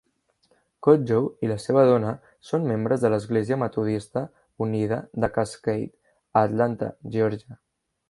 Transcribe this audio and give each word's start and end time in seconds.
Kodjoe 0.85 1.45
i 1.47 1.49
la 1.51 1.57
seva 1.65 1.83
dona 1.89 2.13
són 2.51 2.65
membres 2.71 3.05
de 3.05 3.13
l'església 3.15 3.61
metodista 3.67 4.27
Unida 4.69 5.01
de 5.27 5.33
Cascade 5.39 5.91
a 5.95 6.49
Atlanta, 6.51 6.93
Georgia. 7.19 7.65